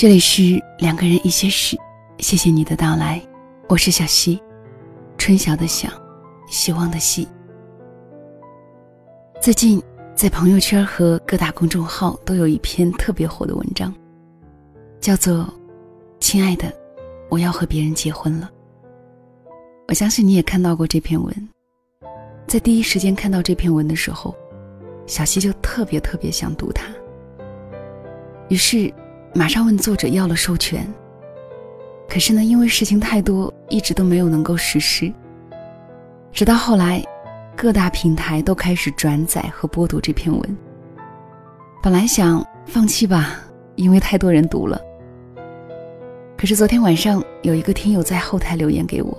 [0.00, 1.76] 这里是两个人一些事，
[2.20, 3.20] 谢谢你的到来，
[3.68, 4.40] 我是小溪，
[5.18, 5.90] 春晓的晓，
[6.48, 7.28] 希望的希。
[9.42, 9.78] 最近
[10.14, 13.94] 在朋友圈和各大公众号都有一篇特别火的文章，
[15.02, 15.44] 叫做
[16.18, 16.72] 《亲爱的，
[17.28, 18.50] 我要和别人结婚了》。
[19.86, 21.48] 我相信你也看到过这篇文，
[22.46, 24.34] 在第一时间看到这篇文的时候，
[25.04, 26.86] 小溪就特别特别想读它，
[28.48, 28.90] 于是
[29.32, 30.86] 马上问作者要了授权。
[32.08, 35.12] 可是呢，因为事情太多，一直都没有能够实施。
[36.32, 37.02] 直到后来，
[37.56, 40.56] 各大平台都开始转载和播读这篇文。
[41.82, 43.38] 本来想放弃吧，
[43.76, 44.80] 因为太多人读了。
[46.36, 49.16] 可是昨天晚上，有一个听友在后台留言给我。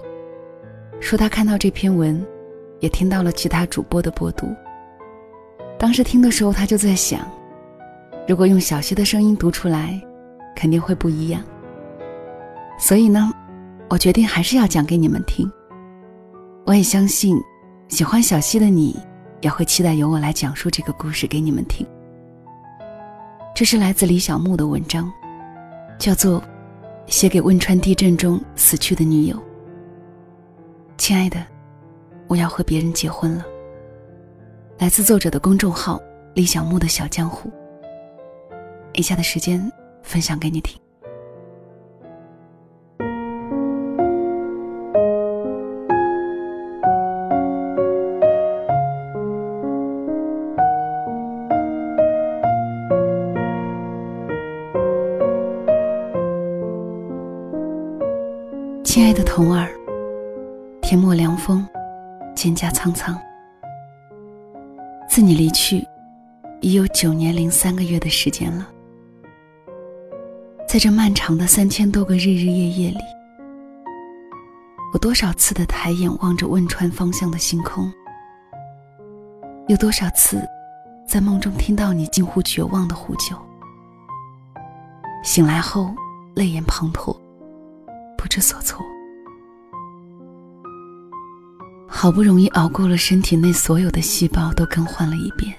[1.00, 2.24] 说他看到这篇文，
[2.80, 4.54] 也听到了其他主播的播读。
[5.80, 7.22] 当时听的时候，他就在想，
[8.28, 10.00] 如果用小溪的声音读出来，
[10.56, 11.44] 肯定会不一样。
[12.78, 13.32] 所以呢，
[13.90, 15.52] 我决定还是要讲给你们听。
[16.66, 17.38] 我也相信，
[17.90, 18.98] 喜欢小溪的你，
[19.42, 21.86] 也会期待由我来讲述这个故事给你们听。
[23.54, 25.12] 这是来自李小木的文章，
[26.00, 26.40] 叫做
[27.08, 29.36] 《写给汶川地震中死去的女友》。
[30.98, 31.44] 亲爱的，
[32.28, 33.44] 我要和别人结婚了。
[34.78, 36.00] 来自作者的公众号
[36.34, 37.52] “李小木的小江湖”。
[38.94, 39.72] 以下的时间
[40.04, 40.80] 分享给你听。
[58.84, 59.70] 亲爱的童儿。
[60.82, 61.66] 天末凉风，
[62.36, 63.18] 蒹葭苍苍。
[65.08, 65.88] 自你离去，
[66.60, 68.68] 已有九年零三个月的时间了。
[70.72, 73.00] 在这漫长的三千多个日日夜夜里，
[74.94, 77.92] 我多少次的抬眼望着汶川方向的星空，
[79.68, 80.42] 有多少次
[81.06, 83.36] 在梦中听到你近乎绝望的呼救。
[85.26, 85.94] 醒来后，
[86.36, 87.14] 泪眼滂沱，
[88.18, 88.82] 不知所措。
[91.86, 95.54] 好不容易熬过了身体内所有的细胞都更换了一遍，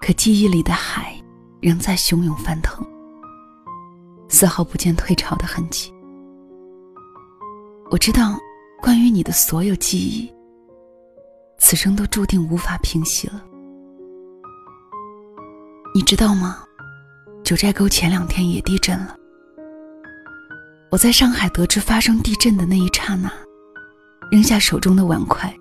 [0.00, 1.12] 可记忆里的海
[1.60, 2.86] 仍在汹涌翻腾，
[4.30, 5.92] 丝毫不见退潮的痕迹。
[7.90, 8.38] 我知道，
[8.80, 10.32] 关于你的所有记忆，
[11.58, 13.44] 此生都注定无法平息了。
[15.92, 16.64] 你知道吗？
[17.44, 19.16] 九寨沟前两天也地震了。
[20.90, 23.30] 我在上海得知发生地震的那一刹那。
[24.30, 25.52] 扔下手中的碗筷，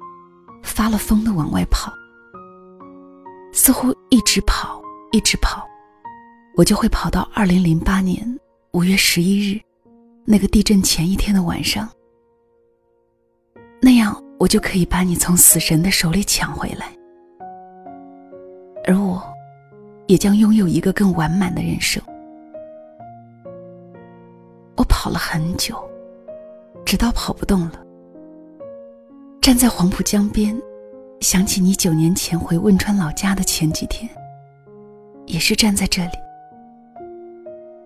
[0.61, 1.91] 发了疯的往外跑。
[3.51, 4.79] 似乎一直跑，
[5.11, 5.67] 一直跑，
[6.55, 8.23] 我就会跑到二零零八年
[8.73, 9.59] 五月十一日，
[10.25, 11.89] 那个地震前一天的晚上。
[13.81, 16.85] 那样，我就可以把你从死神的手里抢回来，
[18.85, 19.19] 而我，
[20.05, 22.01] 也将拥有一个更完满的人生。
[24.77, 25.75] 我跑了很久，
[26.85, 27.83] 直到跑不动了。
[29.41, 30.55] 站在黄浦江边，
[31.21, 34.07] 想起你九年前回汶川老家的前几天，
[35.25, 36.11] 也是站在这里。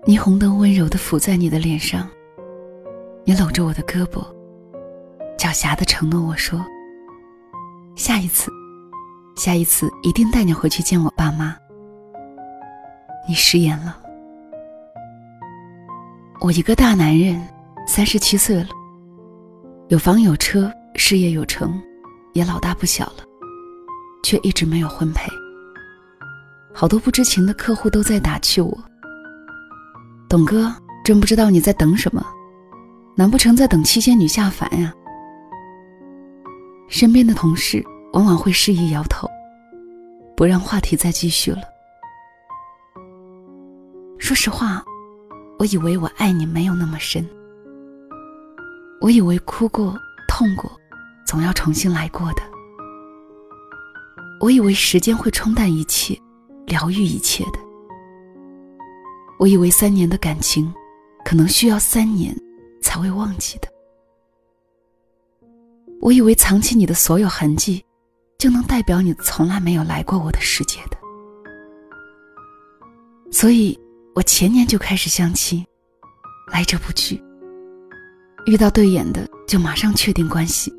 [0.05, 2.09] 霓虹灯温柔的抚在你的脸上，
[3.23, 4.21] 你搂着我的胳膊，
[5.37, 6.59] 狡黠的承诺我说
[7.95, 8.51] ：“下一次，
[9.37, 11.55] 下一次一定带你回去见我爸妈。”
[13.29, 13.97] 你食言了。
[16.41, 17.41] 我一个大男人，
[17.87, 18.69] 三十七岁了，
[19.87, 20.71] 有房有车。
[20.95, 21.81] 事业有成，
[22.33, 23.23] 也老大不小了，
[24.21, 25.27] 却一直没有婚配。
[26.71, 28.77] 好多不知情的客户都在打趣我
[30.33, 30.73] ：“董哥，
[31.03, 32.25] 真不知道你在等什么？
[33.13, 34.91] 难不成在等七仙女下凡呀？”
[36.89, 39.29] 身边的同事往往会示意摇头，
[40.35, 41.59] 不让话题再继续了。
[44.17, 44.83] 说实话，
[45.59, 47.23] 我以为我爱你没有那么深，
[49.01, 49.95] 我以为哭过、
[50.27, 50.71] 痛过。
[51.27, 52.41] 总要重新来过的。
[54.41, 56.19] 我以为时间会冲淡一切，
[56.65, 57.59] 疗愈一切的。
[59.39, 60.73] 我以为三年的感情，
[61.25, 62.35] 可能需要三年
[62.81, 63.67] 才会忘记的。
[65.99, 67.83] 我以为藏起你的所有痕迹，
[68.37, 70.97] 就能代表你从来没有来过我的世界的。
[73.31, 73.77] 所以，
[74.13, 75.65] 我前年就开始相亲，
[76.51, 77.21] 来者不拒。
[78.45, 80.73] 遇到对眼的，就马上确定关系。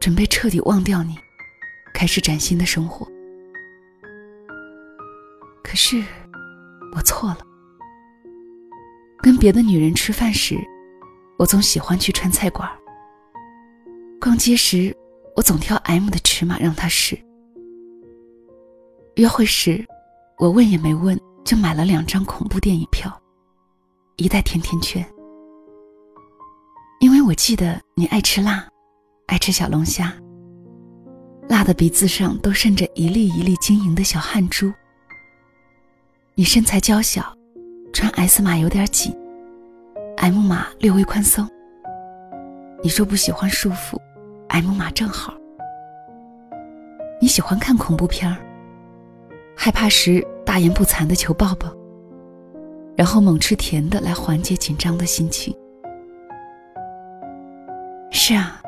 [0.00, 1.16] 准备彻底忘掉你，
[1.92, 3.06] 开始崭新的生活。
[5.62, 6.02] 可是，
[6.92, 7.38] 我错了。
[9.22, 10.56] 跟别的女人吃饭时，
[11.38, 12.68] 我总喜欢去川菜馆。
[14.20, 14.96] 逛街时，
[15.34, 17.18] 我总挑 M 的尺码让她试。
[19.16, 19.84] 约会时，
[20.38, 23.12] 我问也没问就买了两张恐怖电影票，
[24.16, 25.06] 一袋甜甜圈。
[27.00, 28.66] 因为我记得你爱吃辣，
[29.26, 30.12] 爱吃小龙虾，
[31.48, 34.72] 辣的鼻子上都渗着一粒一粒晶莹的小汗珠。
[36.34, 37.22] 你身材娇小，
[37.92, 39.14] 穿 S 码有点紧
[40.16, 41.46] ，M 码略微宽松。
[42.82, 43.98] 你说不喜欢束缚
[44.48, 45.34] ，M 码正好。
[47.20, 48.38] 你喜欢看恐怖片儿，
[49.54, 51.70] 害怕时大言不惭的求抱抱，
[52.96, 55.54] 然后猛吃甜的来缓解紧张的心情。
[58.10, 58.58] 是啊，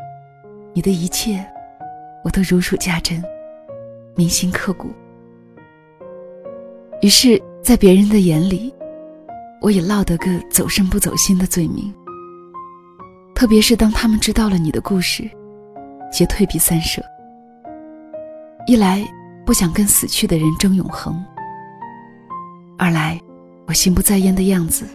[0.75, 1.43] 你的一切，
[2.25, 3.25] 我都如数家珍，
[4.17, 4.91] 铭心刻骨。
[7.01, 8.71] 于是，在别人的眼里，
[9.63, 11.91] 我也落得个走肾不走心的罪名。
[13.35, 15.27] 特别是当他们知道了你的故事，
[16.13, 17.03] 皆退避三舍。
[18.67, 19.03] 一来
[19.47, 21.25] 不想跟死去的人争永恒，
[22.77, 23.19] 二来
[23.67, 24.87] 我心不在焉的样子，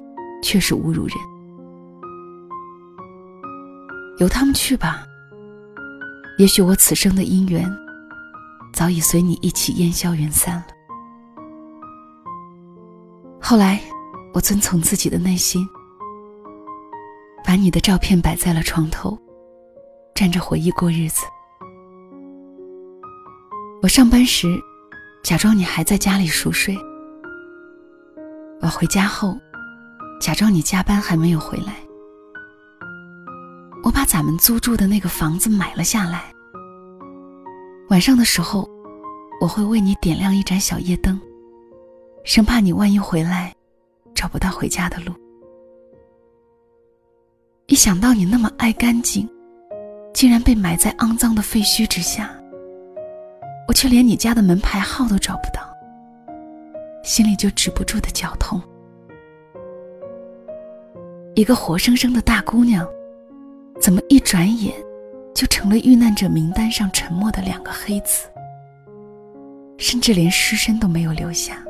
[0.43, 1.17] 确实侮辱人。
[4.19, 5.03] 由他们去吧。
[6.37, 7.67] 也许我此生的姻缘，
[8.73, 10.65] 早已随你一起烟消云散了。
[13.49, 13.81] 后来，
[14.31, 15.67] 我遵从自己的内心，
[17.43, 19.17] 把你的照片摆在了床头，
[20.13, 21.25] 站着回忆过日子。
[23.81, 24.55] 我上班时，
[25.23, 26.75] 假装你还在家里熟睡；
[28.61, 29.35] 我回家后，
[30.21, 31.73] 假装你加班还没有回来。
[33.81, 36.31] 我把咱们租住的那个房子买了下来。
[37.89, 38.69] 晚上的时候，
[39.41, 41.19] 我会为你点亮一盏小夜灯，
[42.29, 43.51] 生怕你万一回来，
[44.13, 45.11] 找不到回家的路。
[47.65, 49.27] 一想到你那么爱干净，
[50.13, 52.29] 竟然被埋在肮脏的废墟之下，
[53.67, 55.75] 我却连你家的门牌号都找不到，
[57.03, 58.61] 心里就止不住的绞痛。
[61.33, 62.87] 一个活生生的大姑娘。
[63.81, 64.71] 怎么一转眼，
[65.33, 68.27] 就成了遇难者名单上沉默的两个黑字，
[69.79, 71.63] 甚至连尸身都没有留下。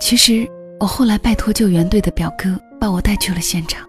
[0.00, 0.50] 其实
[0.80, 3.86] 我后来拜托救援队的表哥把我带去了现场，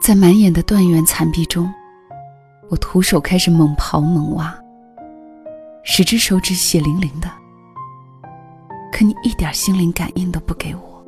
[0.00, 1.72] 在满眼的断垣残壁中，
[2.68, 4.54] 我徒手开始猛刨猛挖，
[5.82, 7.28] 十只手指血淋淋的，
[8.92, 11.04] 可你一点心灵感应都不给我。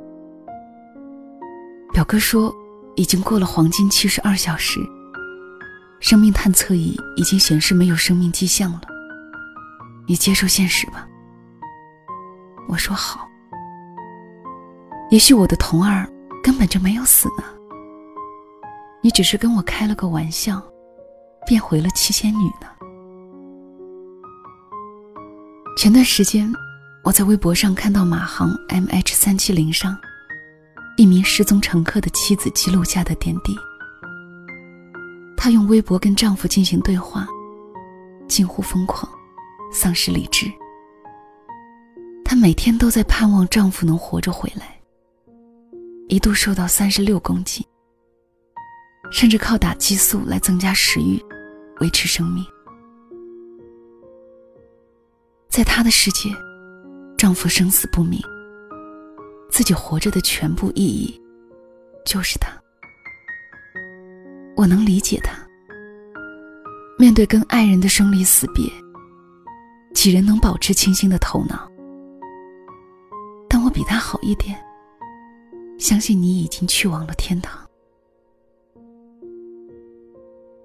[1.93, 2.53] 表哥说，
[2.97, 4.81] 已经过了黄金七十二小时，
[6.01, 8.81] 生命探测仪已经显示没有生命迹象了。
[10.07, 11.08] 你接受现实吧。
[12.69, 13.29] 我说好。
[15.11, 16.07] 也许我的童儿
[16.43, 17.45] 根本就没有死呢。
[19.03, 20.63] 你只是跟我开了个玩笑，
[21.47, 22.69] 变回了七仙女呢。
[25.77, 26.53] 前段时间，
[27.05, 29.97] 我在微博上看到马航 MH 三七零上。
[30.97, 33.57] 一名失踪乘客的妻子记录下的点滴。
[35.37, 37.25] 她用微博跟丈夫进行对话，
[38.27, 39.09] 近乎疯狂，
[39.73, 40.53] 丧失理智。
[42.39, 44.79] 每天都在盼望丈夫能活着回来。
[46.09, 47.67] 一度瘦到三十六公斤，
[49.11, 51.21] 甚至靠打激素来增加食欲，
[51.81, 52.45] 维持生命。
[55.49, 56.31] 在她的世界，
[57.17, 58.21] 丈夫生死不明。
[59.51, 61.21] 自己活着的全部意义，
[62.07, 62.51] 就是他。
[64.57, 65.33] 我能理解他。
[66.99, 68.65] 面对跟爱人的生离死别，
[69.95, 71.68] 几人能保持清醒的头脑？
[73.79, 74.59] 比他好一点。
[75.79, 77.65] 相信你已经去往了天堂，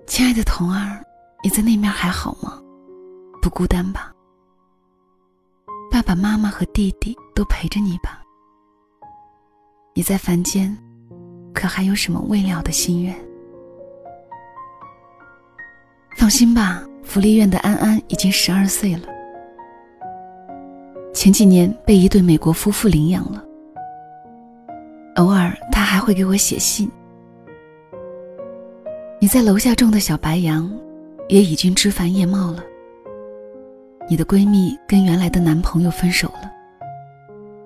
[0.07, 0.99] 亲爱的童儿，
[1.43, 2.59] 你在那面还好吗？
[3.39, 4.11] 不孤单吧？
[5.91, 8.23] 爸爸妈妈和弟弟都陪着你吧？
[9.93, 10.75] 你在凡间，
[11.53, 13.15] 可还有什么未了的心愿？
[16.17, 19.07] 放心吧，福利院的安安已经十二岁了，
[21.13, 23.43] 前几年被一对美国夫妇领养了。
[25.15, 26.89] 偶尔他还会给我写信。
[29.19, 30.69] 你在楼下种的小白杨，
[31.29, 32.63] 也已经枝繁叶茂了。
[34.09, 36.51] 你的闺蜜跟原来的男朋友分手了，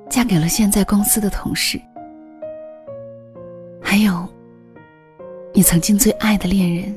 [0.10, 1.82] 嫁给了现在公司的同事。
[3.82, 4.28] 还有，
[5.54, 6.96] 你曾经最爱的恋人，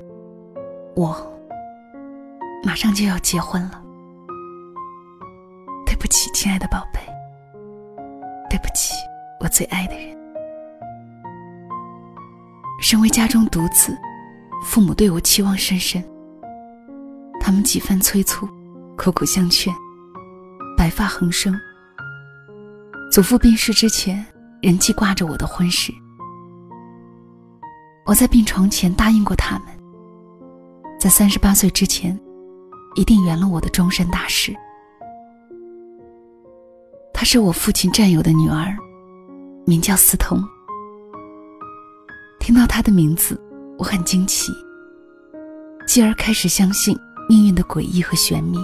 [0.94, 1.16] 我
[2.62, 3.79] 马上就要结婚了。
[6.42, 6.98] 亲爱的宝贝，
[8.48, 8.94] 对不起
[9.40, 10.16] 我最爱的人。
[12.80, 13.94] 身为家中独子，
[14.64, 16.02] 父母对我期望甚深。
[17.42, 18.48] 他们几番催促，
[18.96, 19.70] 苦苦相劝，
[20.78, 21.54] 白发横生。
[23.12, 24.24] 祖父病逝之前，
[24.62, 25.92] 仍记挂着我的婚事。
[28.06, 29.66] 我在病床前答应过他们，
[30.98, 32.18] 在三十八岁之前，
[32.94, 34.56] 一定圆了我的终身大事。
[37.20, 38.74] 她是我父亲战友的女儿，
[39.66, 40.42] 名叫思彤。
[42.38, 43.38] 听到她的名字，
[43.76, 44.50] 我很惊奇，
[45.86, 46.98] 继而开始相信
[47.28, 48.56] 命运的诡异和玄秘。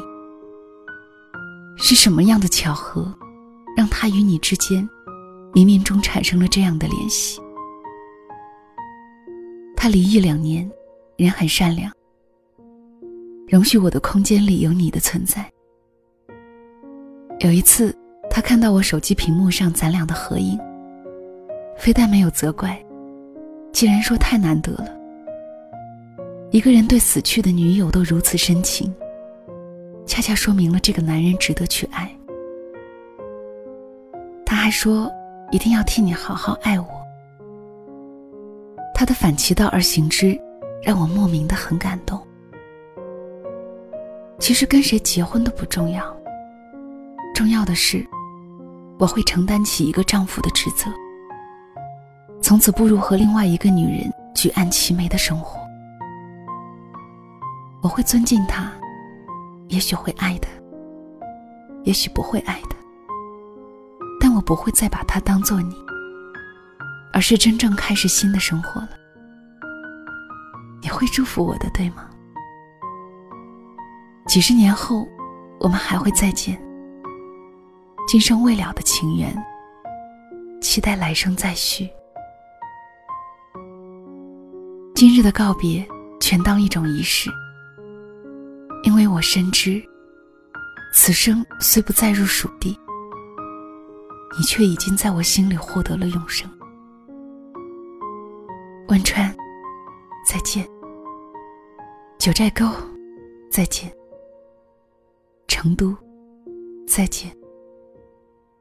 [1.76, 3.14] 是什么样的巧合，
[3.76, 4.88] 让她与你之间
[5.52, 7.38] 冥冥中产生了这样的联系？
[9.76, 10.66] 她离异两年，
[11.18, 11.92] 人很善良，
[13.48, 15.46] 容许我的空间里有你的存在。
[17.40, 17.94] 有一次，
[18.37, 20.61] 他看到我手机屏幕上咱俩的合影，
[21.78, 22.78] 非但没有责怪，
[23.73, 24.95] 竟然说太难得了。
[26.50, 28.95] 一个人对死去的女友都如此深情，
[30.05, 32.14] 恰恰说明了这个男人值得去爱。
[34.45, 35.11] 他还说
[35.50, 36.87] 一定要替你好好爱我。
[38.95, 40.38] 他的反其道而行之，
[40.83, 42.21] 让我莫名的很感动。
[44.38, 46.14] 其实跟谁结婚都不重要，
[47.35, 48.07] 重要的是，
[48.98, 50.90] 我会承担起一个丈夫的职责，
[52.40, 55.60] 从此步入和另外一个女人举案齐眉的生活。
[57.82, 58.72] 我会尊敬他，
[59.68, 60.48] 也许会爱他，
[61.84, 62.76] 也许不会爱他，
[64.20, 65.74] 但我不会再把他当做你。
[67.12, 68.90] 而是真正开始新的生活了，
[70.82, 72.10] 你会祝福我的，对吗？
[74.26, 75.08] 几十年后，
[75.58, 76.60] 我们还会再见。
[78.06, 79.36] 今生未了的情缘，
[80.60, 81.90] 期待来生再续。
[84.94, 85.84] 今日的告别，
[86.20, 87.28] 全当一种仪式，
[88.84, 89.82] 因为我深知，
[90.92, 92.78] 此生虽不再入蜀地，
[94.38, 96.48] 你却已经在我心里获得了永生。
[98.86, 99.36] 汶川，
[100.25, 100.64] 再见；
[102.18, 102.66] 九寨沟，
[103.50, 103.90] 再见；
[105.48, 105.92] 成都，
[106.86, 107.28] 再见；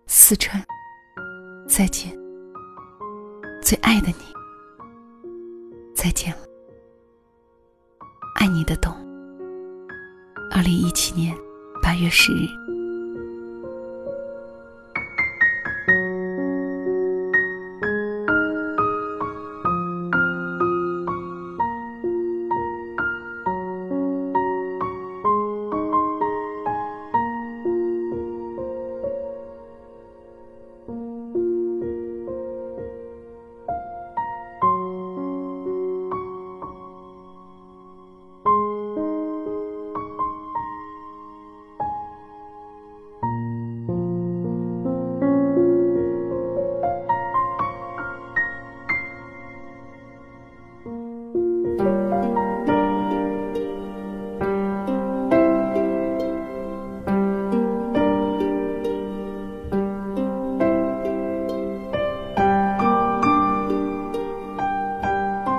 [0.07, 0.63] 四川，
[1.67, 2.11] 再见；
[3.61, 5.33] 最爱的你，
[5.95, 6.41] 再见了。
[8.35, 8.93] 爱你的冬。
[10.51, 11.35] 二零一七年
[11.81, 12.74] 八月十日。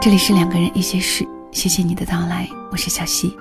[0.07, 3.37] 这里是两个人一些事，谢谢你的到来，我是小溪。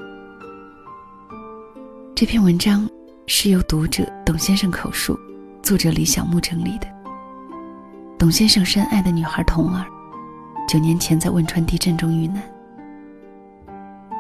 [2.16, 2.90] 这篇文章
[3.28, 5.16] 是由读者董先生口述，
[5.62, 6.88] 作者李小木整理的。
[8.18, 9.86] 董先生深爱的女孩童儿，
[10.68, 12.42] 九年前在汶川地震中遇难。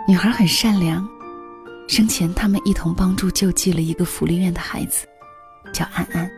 [0.08, 1.04] 女孩很善良，
[1.88, 5.08] 生前他们一同帮助救济了一个福利院的孩子，
[5.74, 6.30] 叫安安。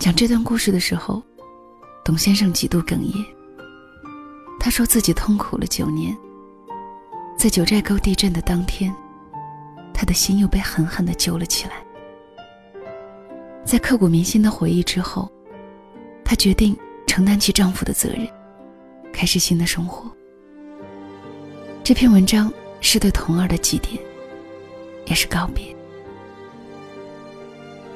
[0.00, 1.22] 讲这段故事的时候，
[2.04, 3.37] 董先生几度哽咽。
[4.60, 6.16] 他说自己痛苦了九年，
[7.36, 8.94] 在九寨沟地震的当天，
[9.94, 11.74] 他的心又被狠狠的揪了起来。
[13.64, 15.30] 在刻骨铭心的回忆之后，
[16.24, 18.28] 她决定承担起丈夫的责任，
[19.12, 20.10] 开始新的生活。
[21.84, 23.98] 这篇文章是对童儿的祭奠，
[25.06, 25.74] 也是告别。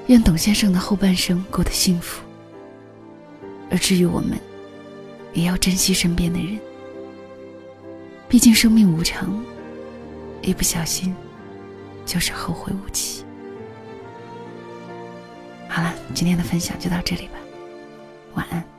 [0.07, 2.23] 愿董先生的后半生过得幸福，
[3.71, 4.39] 而至于我们。
[5.33, 6.59] 也要珍惜身边的人，
[8.29, 9.43] 毕竟生命无常，
[10.43, 11.15] 一不小心
[12.05, 13.25] 就是后会无期。
[15.69, 17.35] 好了，今天的分享就到这里吧，
[18.35, 18.72] 晚安。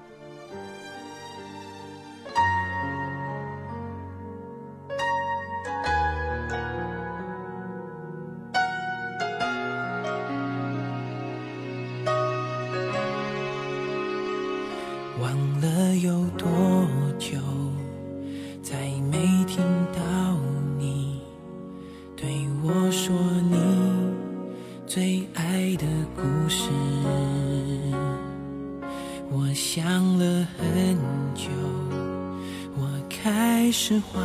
[33.75, 34.21] 是慌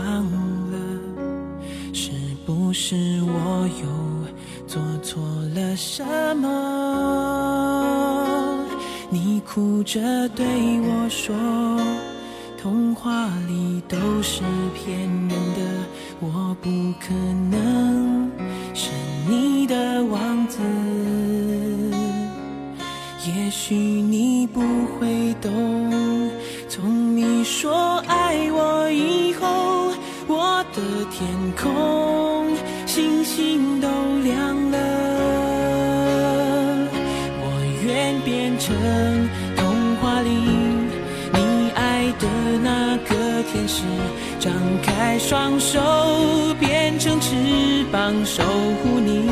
[0.71, 0.77] 了，
[1.95, 2.11] 是
[2.45, 3.89] 不是我又
[4.67, 5.23] 做错
[5.55, 6.05] 了什
[6.37, 6.47] 么？
[9.09, 10.45] 你哭着对
[10.83, 11.35] 我说，
[12.61, 14.43] 童话里都是
[14.75, 15.63] 骗人的，
[16.21, 16.69] 我不
[17.01, 17.15] 可
[17.51, 18.31] 能
[18.75, 18.91] 是
[19.27, 20.59] 你的王子。
[23.27, 26.31] 也许你不会懂，
[26.69, 28.88] 从你说爱我，
[31.19, 31.29] 天
[31.61, 32.47] 空
[32.87, 33.89] 星星都
[34.23, 34.79] 亮了。
[37.41, 37.45] 我
[37.85, 38.73] 愿变成
[39.57, 40.31] 童话里
[41.33, 42.29] 你爱的
[42.63, 43.83] 那个天使，
[44.39, 45.81] 张开双手
[46.61, 47.35] 变成翅
[47.91, 49.29] 膀守护你。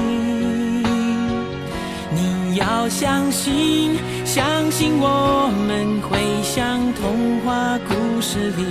[2.10, 8.64] 你要相信，相信我们会像童话故事里，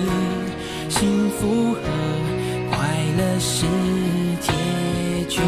[0.89, 1.79] 幸福和
[3.17, 3.65] 了是
[4.41, 4.51] 结
[5.29, 5.41] 局。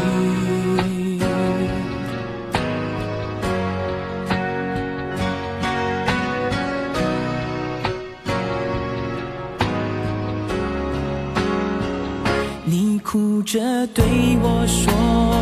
[12.64, 14.04] 你哭着对
[14.42, 15.38] 我说。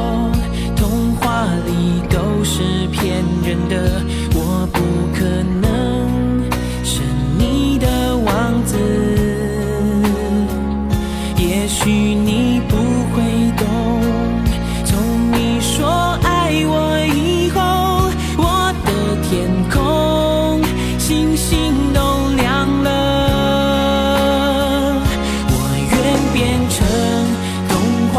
[0.76, 4.00] 童话里都是骗人的，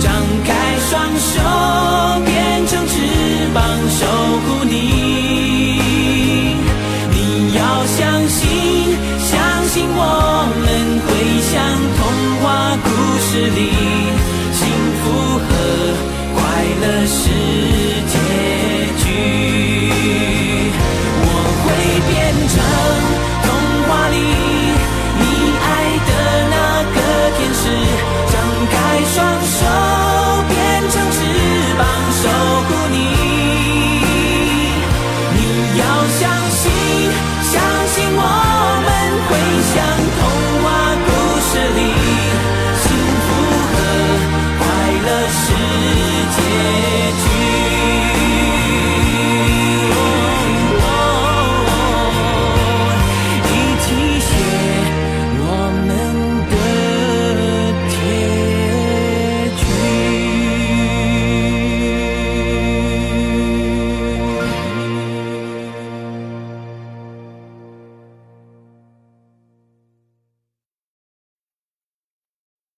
[0.00, 0.12] 张
[0.44, 0.54] 开
[0.88, 1.40] 双手，
[2.24, 2.94] 变成翅
[3.52, 4.06] 膀守
[4.46, 5.03] 护你。